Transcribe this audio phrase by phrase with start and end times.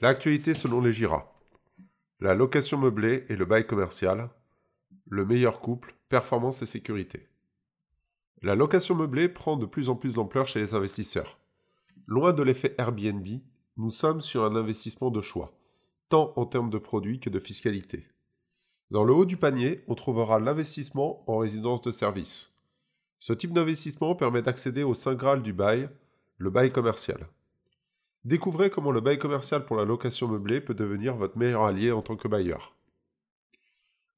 [0.00, 1.32] L'actualité selon les GIRA.
[2.20, 4.28] La location meublée et le bail commercial.
[5.08, 7.28] Le meilleur couple, performance et sécurité.
[8.42, 11.38] La location meublée prend de plus en plus d'ampleur chez les investisseurs.
[12.06, 13.26] Loin de l'effet Airbnb,
[13.78, 15.58] nous sommes sur un investissement de choix,
[16.10, 18.06] tant en termes de produits que de fiscalité.
[18.90, 22.52] Dans le haut du panier, on trouvera l'investissement en résidence de service.
[23.18, 25.88] Ce type d'investissement permet d'accéder au Saint Graal du bail,
[26.36, 27.26] le bail commercial.
[28.26, 32.02] Découvrez comment le bail commercial pour la location meublée peut devenir votre meilleur allié en
[32.02, 32.74] tant que bailleur.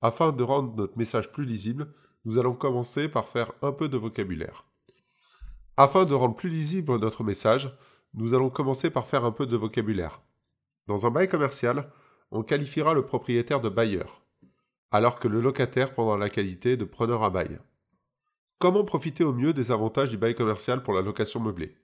[0.01, 1.93] Afin de rendre notre message plus lisible,
[2.25, 4.65] nous allons commencer par faire un peu de vocabulaire.
[5.77, 7.71] Afin de rendre plus lisible notre message,
[8.15, 10.23] nous allons commencer par faire un peu de vocabulaire.
[10.87, 11.93] Dans un bail commercial,
[12.30, 14.23] on qualifiera le propriétaire de bailleur,
[14.91, 17.59] alors que le locataire prendra la qualité de preneur à bail.
[18.59, 21.77] Comment profiter au mieux des avantages du bail commercial pour la location meublée?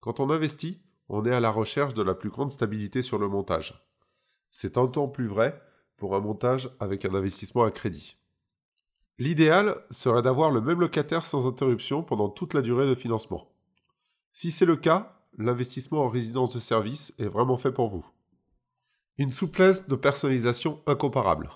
[0.00, 3.28] Quand on investit, on est à la recherche de la plus grande stabilité sur le
[3.28, 3.84] montage.
[4.50, 5.60] C'est un temps plus vrai
[5.96, 8.16] pour un montage avec un investissement à crédit.
[9.18, 13.50] L'idéal serait d'avoir le même locataire sans interruption pendant toute la durée de financement.
[14.32, 18.06] Si c'est le cas, l'investissement en résidence de service est vraiment fait pour vous.
[19.16, 21.50] Une souplesse de personnalisation incomparable.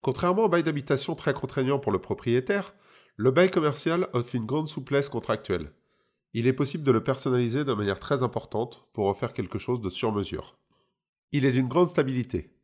[0.00, 2.74] Contrairement au bail d'habitation très contraignant pour le propriétaire,
[3.16, 5.70] le bail commercial offre une grande souplesse contractuelle.
[6.34, 9.80] Il est possible de le personnaliser de manière très importante pour en faire quelque chose
[9.80, 10.56] de sur mesure.
[11.30, 12.56] Il est d'une grande stabilité.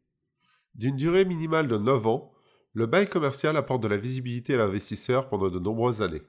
[0.74, 2.32] D'une durée minimale de 9 ans,
[2.72, 6.22] le bail commercial apporte de la visibilité à l'investisseur pendant de nombreuses années.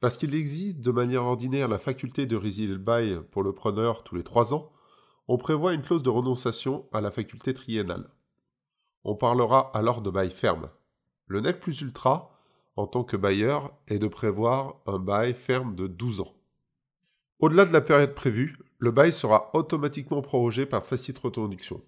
[0.00, 4.04] Parce qu'il existe de manière ordinaire la faculté de résilier le bail pour le preneur
[4.04, 4.72] tous les 3 ans,
[5.26, 8.08] on prévoit une clause de renonciation à la faculté triennale.
[9.04, 10.70] On parlera alors de bail ferme.
[11.26, 12.30] Le nec plus ultra,
[12.76, 16.37] en tant que bailleur, est de prévoir un bail ferme de 12 ans.
[17.40, 21.80] Au-delà de la période prévue, le bail sera automatiquement prorogé par facile reconduction.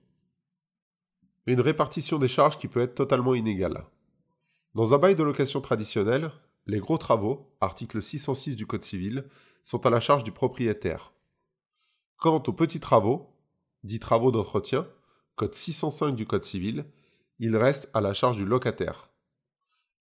[1.46, 3.84] Une répartition des charges qui peut être totalement inégale.
[4.76, 6.30] Dans un bail de location traditionnel,
[6.66, 9.24] les gros travaux, article 606 du Code civil,
[9.64, 11.12] sont à la charge du propriétaire.
[12.16, 13.34] Quant aux petits travaux,
[13.82, 14.86] dits travaux d'entretien,
[15.34, 16.84] Code 605 du Code civil,
[17.40, 19.10] ils restent à la charge du locataire.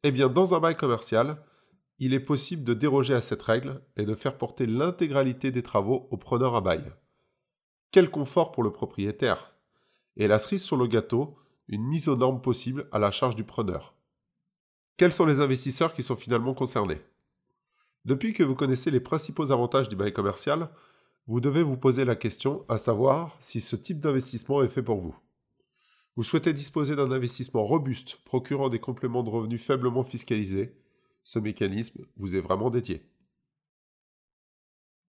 [0.04, 1.44] Eh bien, dans un bail commercial,
[2.00, 6.08] il est possible de déroger à cette règle et de faire porter l'intégralité des travaux
[6.12, 6.94] au preneur à bail.
[7.92, 9.54] Quel confort pour le propriétaire
[10.16, 11.38] Et la cerise sur le gâteau,
[11.68, 13.94] une mise aux normes possible à la charge du preneur.
[14.98, 17.02] Quels sont les investisseurs qui sont finalement concernés?
[18.06, 20.70] Depuis que vous connaissez les principaux avantages du bail commercial,
[21.28, 25.00] vous devez vous poser la question à savoir si ce type d'investissement est fait pour
[25.00, 25.16] vous.
[26.16, 30.74] Vous souhaitez disposer d'un investissement robuste procurant des compléments de revenus faiblement fiscalisés
[31.30, 33.04] ce mécanisme vous est vraiment dédié.